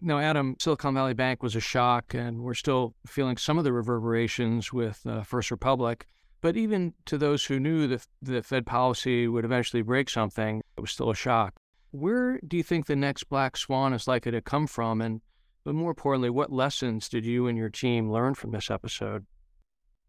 Now, 0.00 0.18
Adam, 0.18 0.56
Silicon 0.58 0.94
Valley 0.94 1.14
Bank 1.14 1.40
was 1.40 1.54
a 1.54 1.60
shock, 1.60 2.14
and 2.14 2.42
we're 2.42 2.54
still 2.54 2.96
feeling 3.06 3.36
some 3.36 3.58
of 3.58 3.64
the 3.64 3.72
reverberations 3.72 4.72
with 4.72 5.06
uh, 5.06 5.22
First 5.22 5.52
Republic. 5.52 6.08
But 6.44 6.58
even 6.58 6.92
to 7.06 7.16
those 7.16 7.46
who 7.46 7.58
knew 7.58 7.86
that 7.86 8.06
the 8.20 8.42
Fed 8.42 8.66
policy 8.66 9.26
would 9.26 9.46
eventually 9.46 9.80
break 9.80 10.10
something, 10.10 10.62
it 10.76 10.80
was 10.82 10.90
still 10.90 11.08
a 11.08 11.14
shock. 11.14 11.54
Where 11.90 12.38
do 12.46 12.58
you 12.58 12.62
think 12.62 12.84
the 12.84 12.94
next 12.94 13.30
black 13.30 13.56
swan 13.56 13.94
is 13.94 14.06
likely 14.06 14.30
to 14.32 14.42
come 14.42 14.66
from? 14.66 15.00
And 15.00 15.22
but 15.64 15.74
more 15.74 15.92
importantly, 15.92 16.28
what 16.28 16.52
lessons 16.52 17.08
did 17.08 17.24
you 17.24 17.46
and 17.46 17.56
your 17.56 17.70
team 17.70 18.12
learn 18.12 18.34
from 18.34 18.50
this 18.50 18.70
episode? 18.70 19.24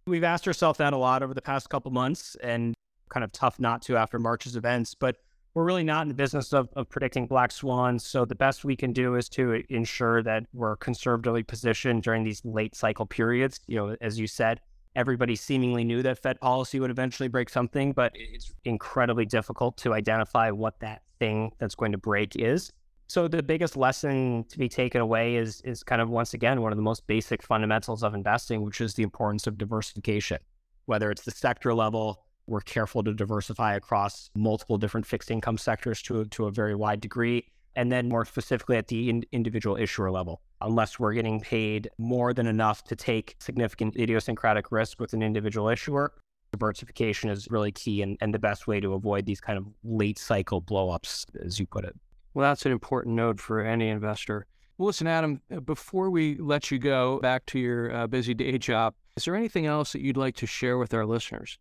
We've 0.07 0.25
asked 0.25 0.45
ourselves 0.45 0.77
that 0.79 0.91
a 0.91 0.97
lot 0.97 1.23
over 1.23 1.33
the 1.33 1.41
past 1.41 1.69
couple 1.69 1.89
months 1.91 2.35
and 2.43 2.73
kind 3.07 3.23
of 3.23 3.31
tough 3.31 3.57
not 3.57 3.81
to 3.83 3.95
after 3.95 4.19
March's 4.19 4.57
events, 4.57 4.93
but 4.93 5.15
we're 5.53 5.63
really 5.63 5.85
not 5.85 6.01
in 6.01 6.09
the 6.09 6.15
business 6.15 6.51
of, 6.51 6.67
of 6.75 6.89
predicting 6.89 7.27
black 7.27 7.53
swans. 7.53 8.05
So 8.05 8.25
the 8.25 8.35
best 8.35 8.65
we 8.65 8.75
can 8.75 8.91
do 8.91 9.15
is 9.15 9.29
to 9.29 9.63
ensure 9.69 10.21
that 10.23 10.47
we're 10.51 10.75
conservatively 10.75 11.43
positioned 11.43 12.03
during 12.03 12.25
these 12.25 12.43
late 12.43 12.75
cycle 12.75 13.05
periods. 13.05 13.61
You 13.67 13.77
know, 13.77 13.95
as 14.01 14.19
you 14.19 14.27
said, 14.27 14.59
everybody 14.95 15.35
seemingly 15.35 15.83
knew 15.83 16.01
that 16.03 16.19
Fed 16.21 16.39
policy 16.39 16.79
would 16.79 16.91
eventually 16.91 17.29
break 17.29 17.49
something, 17.49 17.93
but 17.93 18.11
it's 18.15 18.53
incredibly 18.63 19.25
difficult 19.25 19.77
to 19.77 19.93
identify 19.93 20.51
what 20.51 20.79
that 20.79 21.01
thing 21.19 21.51
that's 21.59 21.75
going 21.75 21.91
to 21.91 21.97
break 21.97 22.35
is. 22.35 22.71
So 23.07 23.27
the 23.27 23.43
biggest 23.43 23.77
lesson 23.77 24.45
to 24.49 24.57
be 24.57 24.67
taken 24.67 24.99
away 24.99 25.35
is 25.35 25.61
is 25.61 25.83
kind 25.83 26.01
of 26.01 26.09
once 26.09 26.33
again 26.33 26.61
one 26.61 26.71
of 26.71 26.77
the 26.77 26.81
most 26.81 27.05
basic 27.07 27.43
fundamentals 27.43 28.03
of 28.03 28.13
investing, 28.15 28.63
which 28.63 28.81
is 28.81 28.95
the 28.95 29.03
importance 29.03 29.45
of 29.45 29.57
diversification. 29.57 30.39
Whether 30.85 31.11
it's 31.11 31.23
the 31.23 31.31
sector 31.31 31.73
level, 31.73 32.25
We're 32.47 32.61
careful 32.61 33.03
to 33.03 33.13
diversify 33.13 33.75
across 33.75 34.29
multiple 34.35 34.77
different 34.77 35.05
fixed 35.07 35.31
income 35.31 35.57
sectors 35.57 36.01
to, 36.03 36.25
to 36.25 36.45
a 36.45 36.51
very 36.51 36.75
wide 36.75 37.01
degree. 37.01 37.47
And 37.75 37.91
then 37.91 38.07
more 38.07 38.23
specifically 38.23 38.77
at 38.77 38.87
the 38.87 39.09
in- 39.09 39.25
individual 39.31 39.75
issuer 39.75 40.11
level, 40.11 40.41
unless 40.61 40.99
we're 40.99 41.13
getting 41.13 41.39
paid 41.39 41.89
more 41.97 42.33
than 42.33 42.47
enough 42.47 42.83
to 42.85 42.95
take 42.95 43.35
significant 43.39 43.95
idiosyncratic 43.97 44.71
risk 44.71 44.99
with 44.99 45.13
an 45.13 45.21
individual 45.21 45.69
issuer, 45.69 46.13
diversification 46.51 47.29
is 47.29 47.47
really 47.49 47.71
key 47.71 48.01
and, 48.01 48.17
and 48.21 48.33
the 48.33 48.39
best 48.39 48.67
way 48.67 48.79
to 48.79 48.93
avoid 48.93 49.25
these 49.25 49.41
kind 49.41 49.57
of 49.57 49.65
late 49.83 50.17
cycle 50.17 50.61
blowups, 50.61 51.25
as 51.45 51.59
you 51.59 51.65
put 51.65 51.83
it. 51.85 51.95
Well, 52.33 52.49
that's 52.49 52.65
an 52.65 52.71
important 52.71 53.15
note 53.15 53.39
for 53.39 53.61
any 53.61 53.89
investor. 53.89 54.45
Well, 54.77 54.87
listen, 54.87 55.07
Adam, 55.07 55.41
uh, 55.51 55.61
before 55.61 56.09
we 56.09 56.37
let 56.37 56.69
you 56.69 56.79
go 56.79 57.19
back 57.19 57.45
to 57.47 57.59
your 57.59 57.93
uh, 57.95 58.07
busy 58.07 58.33
day 58.33 58.57
job, 58.57 58.93
is 59.15 59.23
there 59.23 59.35
anything 59.35 59.65
else 59.65 59.93
that 59.93 60.01
you'd 60.01 60.17
like 60.17 60.35
to 60.37 60.45
share 60.45 60.77
with 60.77 60.93
our 60.93 61.05
listeners? 61.05 61.57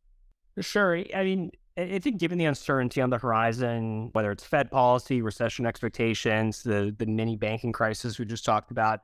Sure. 0.61 0.97
I 1.15 1.25
mean, 1.25 1.51
I 1.77 1.99
think 1.99 2.21
given 2.21 2.39
the 2.39 2.45
uncertainty 2.45 3.01
on 3.01 3.11
the 3.11 3.19
horizon, 3.19 4.11
whether 4.13 4.31
it's 4.31 4.45
Fed 4.45 4.71
policy, 4.71 5.23
recession 5.23 5.67
expectations, 5.67 6.63
the 6.63 6.95
the 6.97 7.07
mini 7.07 7.37
banking 7.37 7.73
crisis 7.73 8.19
we 8.19 8.27
just 8.27 8.45
talked 8.45 8.71
about, 8.71 9.01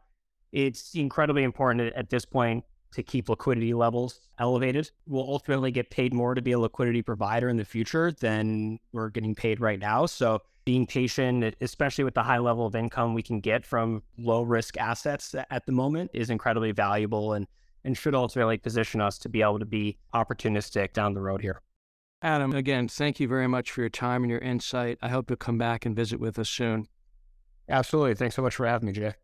it's 0.53 0.95
incredibly 0.95 1.43
important 1.43 1.93
at 1.95 2.11
this 2.11 2.25
point 2.25 2.65
to 2.93 3.03
keep 3.03 3.29
liquidity 3.29 3.75
levels 3.75 4.21
elevated. 4.39 4.91
We'll 5.07 5.29
ultimately 5.29 5.73
get 5.73 5.91
paid 5.91 6.15
more 6.15 6.35
to 6.35 6.43
be 6.43 6.53
a 6.53 6.59
liquidity 6.59 7.03
provider 7.03 7.49
in 7.49 7.57
the 7.57 7.65
future 7.65 8.13
than 8.13 8.79
we're 8.93 9.11
getting 9.11 9.35
paid 9.35 9.61
right 9.61 9.79
now. 9.79 10.07
So 10.07 10.41
being 10.65 10.87
patient, 10.87 11.57
especially 11.61 12.05
with 12.05 12.15
the 12.15 12.23
high 12.23 12.39
level 12.39 12.67
of 12.67 12.77
income 12.77 13.15
we 13.15 13.23
can 13.23 13.41
get 13.41 13.65
from 13.65 14.03
low 14.17 14.43
risk 14.43 14.77
assets 14.77 15.35
at 15.51 15.67
the 15.67 15.73
moment, 15.73 16.11
is 16.15 16.31
incredibly 16.31 16.73
valuable 16.73 17.33
and, 17.33 17.47
and 17.85 17.97
should 17.97 18.15
ultimately 18.15 18.59
position 18.59 19.01
us 19.01 19.19
to 19.19 19.29
be 19.29 19.43
able 19.43 19.59
to 19.59 19.65
be 19.65 19.99
opportunistic 20.15 20.93
down 20.93 21.15
the 21.15 21.21
road 21.21 21.41
here. 21.41 21.63
Adam, 22.23 22.53
again, 22.53 22.87
thank 22.87 23.19
you 23.19 23.27
very 23.27 23.47
much 23.47 23.71
for 23.71 23.81
your 23.81 23.91
time 23.91 24.23
and 24.23 24.31
your 24.31 24.41
insight. 24.41 24.99
I 25.01 25.09
hope 25.09 25.31
you'll 25.31 25.37
come 25.37 25.59
back 25.59 25.87
and 25.87 25.97
visit 25.97 26.21
with 26.21 26.39
us 26.39 26.51
soon. 26.51 26.87
Absolutely. 27.69 28.15
Thanks 28.15 28.35
so 28.35 28.43
much 28.43 28.57
for 28.57 28.67
having 28.67 28.89
me, 28.89 28.93
Jay. 28.93 29.15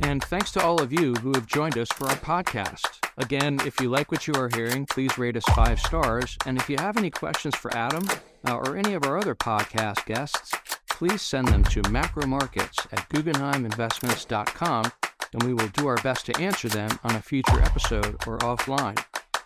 And 0.00 0.22
thanks 0.22 0.52
to 0.52 0.62
all 0.62 0.80
of 0.80 0.92
you 0.92 1.14
who 1.14 1.32
have 1.34 1.46
joined 1.46 1.76
us 1.76 1.88
for 1.88 2.06
our 2.06 2.16
podcast. 2.16 2.86
Again, 3.16 3.58
if 3.66 3.80
you 3.80 3.88
like 3.88 4.12
what 4.12 4.28
you 4.28 4.34
are 4.34 4.48
hearing, 4.54 4.86
please 4.86 5.18
rate 5.18 5.36
us 5.36 5.42
five 5.56 5.80
stars. 5.80 6.36
And 6.46 6.56
if 6.56 6.70
you 6.70 6.76
have 6.78 6.96
any 6.96 7.10
questions 7.10 7.56
for 7.56 7.76
Adam 7.76 8.06
uh, 8.46 8.54
or 8.54 8.76
any 8.76 8.94
of 8.94 9.04
our 9.04 9.18
other 9.18 9.34
podcast 9.34 10.06
guests, 10.06 10.52
please 10.88 11.20
send 11.20 11.48
them 11.48 11.64
to 11.64 11.82
macromarkets 11.82 12.86
at 12.92 13.08
guggenheiminvestments.com 13.08 14.92
and 15.32 15.42
we 15.42 15.54
will 15.54 15.68
do 15.68 15.86
our 15.86 15.96
best 15.96 16.26
to 16.26 16.40
answer 16.40 16.68
them 16.68 16.90
on 17.04 17.14
a 17.14 17.22
future 17.22 17.60
episode 17.60 18.16
or 18.26 18.38
offline. 18.38 19.02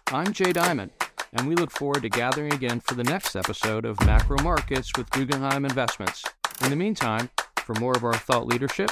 I'm 0.08 0.32
Jay 0.32 0.52
Diamond, 0.52 0.92
and 1.32 1.48
we 1.48 1.54
look 1.54 1.70
forward 1.70 2.02
to 2.02 2.08
gathering 2.08 2.52
again 2.52 2.80
for 2.80 2.94
the 2.94 3.04
next 3.04 3.36
episode 3.36 3.84
of 3.84 4.00
Macro 4.06 4.42
Markets 4.42 4.90
with 4.96 5.10
Guggenheim 5.10 5.64
Investments. 5.64 6.24
In 6.62 6.70
the 6.70 6.76
meantime, 6.76 7.30
for 7.58 7.74
more 7.74 7.96
of 7.96 8.04
our 8.04 8.14
thought 8.14 8.46
leadership, 8.46 8.90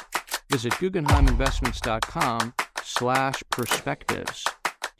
Visit 0.51 0.73
GuggenheimInvestments.com 0.75 2.55
slash 2.83 3.41
perspectives. 3.51 4.45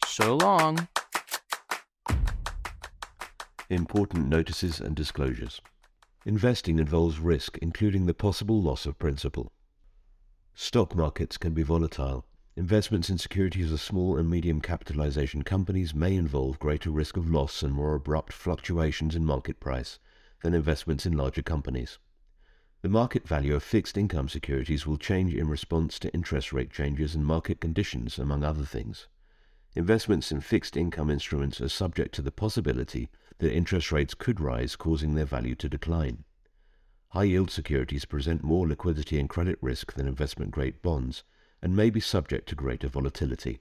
So 0.07 0.37
long. 0.37 0.87
Important 3.69 4.29
notices 4.29 4.79
and 4.79 4.95
disclosures. 4.95 5.61
Investing 6.25 6.79
involves 6.79 7.19
risk, 7.19 7.59
including 7.59 8.07
the 8.07 8.15
possible 8.15 8.63
loss 8.63 8.87
of 8.87 8.97
principal. 9.01 9.51
Stock 10.55 10.95
markets 10.95 11.37
can 11.37 11.53
be 11.53 11.65
volatile. 11.65 12.25
Investments 12.57 13.09
in 13.09 13.17
securities 13.17 13.71
of 13.71 13.81
small 13.81 14.19
and 14.19 14.29
medium 14.29 14.61
capitalization 14.61 15.45
companies 15.45 15.95
may 15.95 16.17
involve 16.17 16.59
greater 16.59 16.91
risk 16.91 17.17
of 17.17 17.31
loss 17.31 17.63
and 17.63 17.73
more 17.73 17.95
abrupt 17.95 18.33
fluctuations 18.33 19.15
in 19.15 19.25
market 19.25 19.61
price 19.61 20.01
than 20.43 20.53
investments 20.53 21.07
in 21.07 21.17
larger 21.17 21.43
companies. 21.43 22.01
The 22.83 22.89
market 22.89 23.27
value 23.27 23.55
of 23.55 23.63
fixed 23.63 23.97
income 23.97 24.29
securities 24.29 24.85
will 24.85 24.97
change 24.97 25.33
in 25.33 25.47
response 25.47 26.01
to 26.01 26.13
interest 26.13 26.53
rate 26.53 26.73
changes 26.73 27.15
and 27.15 27.25
market 27.25 27.61
conditions, 27.61 28.19
among 28.19 28.43
other 28.43 28.65
things. 28.65 29.07
Investments 29.77 30.33
in 30.33 30.41
fixed 30.41 30.77
income 30.77 31.09
instruments 31.09 31.61
are 31.61 31.69
subject 31.69 32.13
to 32.17 32.23
the 32.23 32.33
possibility 32.33 33.11
that 33.39 33.55
interest 33.55 33.93
rates 33.93 34.15
could 34.15 34.41
rise, 34.41 34.75
causing 34.75 35.15
their 35.15 35.25
value 35.25 35.55
to 35.55 35.69
decline. 35.69 36.25
High 37.11 37.25
yield 37.25 37.53
securities 37.53 38.07
present 38.07 38.43
more 38.43 38.67
liquidity 38.67 39.21
and 39.21 39.29
credit 39.29 39.59
risk 39.63 39.93
than 39.93 40.09
investment 40.09 40.51
grade 40.51 40.83
bonds 40.83 41.23
and 41.63 41.77
may 41.77 41.91
be 41.91 42.01
subject 42.01 42.49
to 42.49 42.55
greater 42.55 42.89
volatility. 42.89 43.61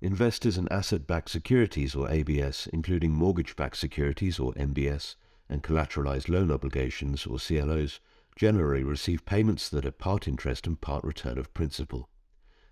Investors 0.00 0.58
in 0.58 0.68
asset 0.70 1.06
backed 1.06 1.30
securities 1.30 1.94
or 1.94 2.10
ABS, 2.10 2.68
including 2.72 3.12
mortgage 3.12 3.56
backed 3.56 3.76
securities 3.76 4.38
or 4.38 4.52
MBS, 4.54 5.16
and 5.48 5.62
collateralized 5.62 6.28
loan 6.28 6.50
obligations, 6.50 7.26
or 7.26 7.38
CLOs, 7.38 8.00
generally 8.36 8.82
receive 8.82 9.24
payments 9.24 9.68
that 9.68 9.86
are 9.86 9.90
part 9.90 10.26
interest 10.26 10.66
and 10.66 10.80
part 10.80 11.04
return 11.04 11.38
of 11.38 11.54
principal. 11.54 12.08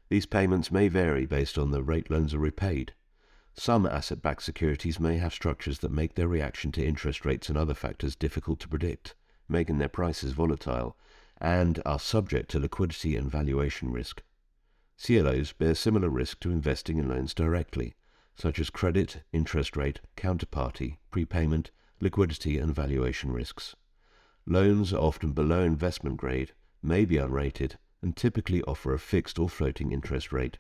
These 0.08 0.26
payments 0.26 0.70
may 0.70 0.88
vary 0.88 1.24
based 1.24 1.56
on 1.56 1.70
the 1.70 1.82
rate 1.82 2.10
loans 2.10 2.34
are 2.34 2.38
repaid. 2.38 2.94
Some 3.54 3.86
asset 3.86 4.20
backed 4.20 4.42
securities 4.42 4.98
may 4.98 5.18
have 5.18 5.32
structures 5.32 5.78
that 5.78 5.92
make 5.92 6.14
their 6.14 6.28
reaction 6.28 6.72
to 6.72 6.84
interest 6.84 7.24
rates 7.24 7.48
and 7.48 7.56
other 7.56 7.74
factors 7.74 8.16
difficult 8.16 8.60
to 8.60 8.68
predict, 8.68 9.14
making 9.48 9.78
their 9.78 9.88
prices 9.88 10.32
volatile, 10.32 10.96
and 11.42 11.82
are 11.84 11.98
subject 11.98 12.48
to 12.48 12.60
liquidity 12.60 13.16
and 13.16 13.28
valuation 13.28 13.90
risk. 13.90 14.22
CLOs 14.96 15.52
bear 15.52 15.74
similar 15.74 16.08
risk 16.08 16.38
to 16.38 16.52
investing 16.52 16.98
in 16.98 17.08
loans 17.08 17.34
directly, 17.34 17.94
such 18.36 18.60
as 18.60 18.70
credit, 18.70 19.24
interest 19.32 19.76
rate, 19.76 20.00
counterparty, 20.16 20.98
prepayment, 21.10 21.72
liquidity 22.00 22.58
and 22.58 22.72
valuation 22.72 23.32
risks. 23.32 23.74
Loans 24.46 24.92
are 24.92 25.00
often 25.00 25.32
below 25.32 25.64
investment 25.64 26.16
grade, 26.16 26.52
may 26.80 27.04
be 27.04 27.16
unrated, 27.16 27.76
and 28.00 28.16
typically 28.16 28.62
offer 28.62 28.94
a 28.94 28.98
fixed 28.98 29.36
or 29.36 29.48
floating 29.48 29.90
interest 29.90 30.32
rate. 30.32 30.58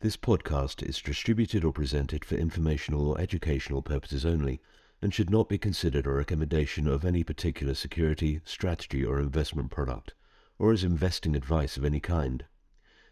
This 0.00 0.16
podcast 0.16 0.82
is 0.82 1.00
distributed 1.00 1.64
or 1.64 1.72
presented 1.72 2.24
for 2.24 2.34
informational 2.34 3.08
or 3.08 3.20
educational 3.20 3.80
purposes 3.80 4.26
only 4.26 4.60
and 5.04 5.12
should 5.12 5.28
not 5.28 5.50
be 5.50 5.58
considered 5.58 6.06
a 6.06 6.10
recommendation 6.10 6.88
of 6.88 7.04
any 7.04 7.22
particular 7.22 7.74
security, 7.74 8.40
strategy, 8.46 9.04
or 9.04 9.20
investment 9.20 9.70
product, 9.70 10.14
or 10.58 10.72
as 10.72 10.82
investing 10.82 11.36
advice 11.36 11.76
of 11.76 11.84
any 11.84 12.00
kind. 12.00 12.46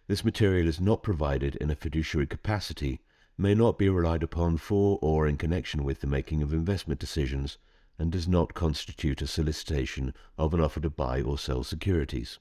This 0.06 0.25
material 0.25 0.66
is 0.66 0.80
not 0.80 1.02
provided 1.02 1.54
in 1.56 1.70
a 1.70 1.76
fiduciary 1.76 2.26
capacity 2.26 3.02
may 3.37 3.54
not 3.54 3.76
be 3.78 3.90
relied 3.90 4.22
upon 4.22 4.56
for 4.56 4.99
or 5.02 5.28
in 5.28 5.37
connection 5.37 5.84
with 5.84 6.00
the 6.00 6.06
making 6.06 6.40
of 6.40 6.54
investment 6.54 6.99
decisions 6.99 7.58
and 7.99 8.11
does 8.11 8.26
not 8.26 8.54
constitute 8.54 9.20
a 9.20 9.26
solicitation 9.26 10.14
of 10.38 10.54
an 10.54 10.62
offer 10.62 10.80
to 10.80 10.88
buy 10.88 11.20
or 11.20 11.37
sell 11.37 11.62
securities. 11.62 12.38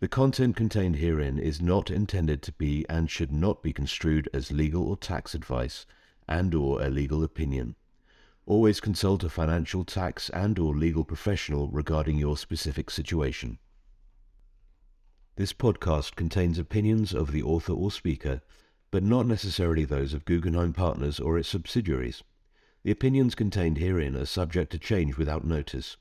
The 0.00 0.08
content 0.08 0.54
contained 0.54 0.96
herein 0.96 1.38
is 1.38 1.62
not 1.62 1.90
intended 1.90 2.42
to 2.42 2.52
be 2.52 2.84
and 2.90 3.10
should 3.10 3.32
not 3.32 3.62
be 3.62 3.72
construed 3.72 4.28
as 4.34 4.52
legal 4.52 4.86
or 4.86 4.98
tax 4.98 5.34
advice 5.34 5.86
and 6.28 6.54
or 6.54 6.82
a 6.82 6.90
legal 6.90 7.24
opinion. 7.24 7.74
Always 8.46 8.80
consult 8.80 9.24
a 9.24 9.28
financial, 9.28 9.84
tax 9.84 10.30
and 10.30 10.58
or 10.58 10.74
legal 10.74 11.04
professional 11.04 11.68
regarding 11.68 12.16
your 12.16 12.36
specific 12.36 12.90
situation. 12.90 13.58
This 15.34 15.52
podcast 15.52 16.14
contains 16.14 16.58
opinions 16.58 17.12
of 17.12 17.32
the 17.32 17.42
author 17.42 17.72
or 17.72 17.90
speaker 17.90 18.40
but 18.92 19.02
not 19.02 19.26
necessarily 19.26 19.84
those 19.84 20.14
of 20.14 20.24
Guggenheim 20.24 20.72
Partners 20.72 21.18
or 21.18 21.36
its 21.36 21.48
subsidiaries. 21.48 22.22
The 22.84 22.92
opinions 22.92 23.34
contained 23.34 23.78
herein 23.78 24.16
are 24.16 24.24
subject 24.24 24.70
to 24.72 24.78
change 24.78 25.18
without 25.18 25.44
notice. 25.44 25.96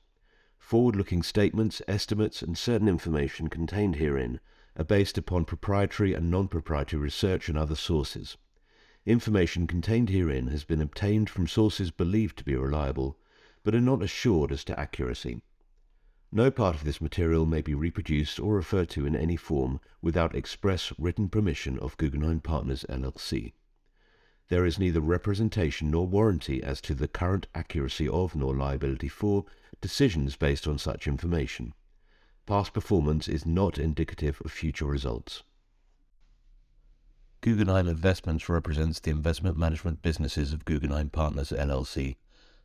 Forward-looking 0.59 1.23
statements, 1.23 1.81
estimates, 1.87 2.41
and 2.41 2.57
certain 2.57 2.87
information 2.87 3.47
contained 3.47 3.95
herein 3.95 4.39
are 4.77 4.85
based 4.85 5.17
upon 5.17 5.45
proprietary 5.45 6.13
and 6.13 6.29
non-proprietary 6.29 7.01
research 7.01 7.49
and 7.49 7.57
other 7.57 7.75
sources. 7.75 8.37
Information 9.05 9.67
contained 9.67 10.09
herein 10.09 10.47
has 10.47 10.63
been 10.63 10.81
obtained 10.81 11.29
from 11.29 11.45
sources 11.45 11.91
believed 11.91 12.37
to 12.37 12.43
be 12.43 12.55
reliable, 12.55 13.19
but 13.63 13.75
are 13.75 13.81
not 13.81 14.01
assured 14.01 14.51
as 14.51 14.63
to 14.63 14.79
accuracy. 14.79 15.43
No 16.31 16.49
part 16.49 16.75
of 16.75 16.83
this 16.83 16.99
material 16.99 17.45
may 17.45 17.61
be 17.61 17.75
reproduced 17.75 18.39
or 18.39 18.55
referred 18.55 18.89
to 18.89 19.05
in 19.05 19.15
any 19.15 19.35
form 19.35 19.79
without 20.01 20.33
express 20.33 20.91
written 20.97 21.29
permission 21.29 21.77
of 21.77 21.97
Guggenheim 21.97 22.41
Partners 22.41 22.83
LLC. 22.89 23.53
There 24.47 24.65
is 24.65 24.79
neither 24.79 25.01
representation 25.01 25.91
nor 25.91 26.07
warranty 26.07 26.63
as 26.63 26.81
to 26.81 26.95
the 26.95 27.07
current 27.07 27.47
accuracy 27.53 28.09
of 28.09 28.35
nor 28.35 28.55
liability 28.55 29.07
for 29.07 29.45
decisions 29.81 30.35
based 30.35 30.67
on 30.67 30.79
such 30.79 31.07
information. 31.07 31.73
Past 32.47 32.73
performance 32.73 33.27
is 33.27 33.45
not 33.45 33.77
indicative 33.77 34.41
of 34.43 34.51
future 34.51 34.85
results. 34.85 35.43
Guggenheim 37.41 37.87
Investments 37.87 38.49
represents 38.49 38.99
the 38.99 39.11
investment 39.11 39.57
management 39.57 40.01
businesses 40.01 40.53
of 40.53 40.65
Guggenheim 40.65 41.09
Partners 41.09 41.51
LLC. 41.51 42.15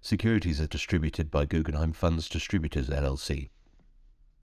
Securities 0.01 0.61
are 0.61 0.67
distributed 0.67 1.31
by 1.31 1.45
Guggenheim 1.45 1.93
Funds 1.93 2.29
Distributors 2.29 2.89
LLC. 2.89 3.51